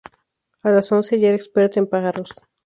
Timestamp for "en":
1.79-1.85